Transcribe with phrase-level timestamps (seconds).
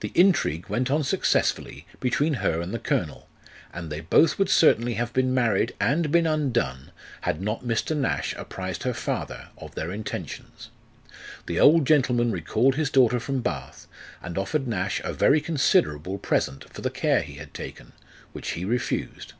[0.00, 3.26] The intrigue went on successfully between her and the colonel,
[3.72, 6.90] and they both would certainly have been married and been undone,
[7.22, 7.96] had not Mr.
[7.96, 10.68] Nash apprised her father of their intentions.
[11.46, 13.86] The old gentleman recalled his daughter from Bath,
[14.22, 17.92] and offered Nash a very considerable present for the care he had taken,
[18.34, 19.32] which he refused.